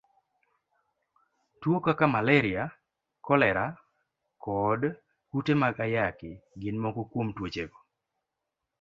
Tuwo 1.59 1.77
kaka 1.85 2.05
malaria, 2.13 2.63
kolera, 3.25 3.65
kod 4.43 4.81
kute 5.29 5.53
mag 5.61 5.75
ayaki, 5.85 6.31
gin 6.61 6.77
moko 6.83 7.01
kuom 7.11 7.27
tuochego. 7.35 7.77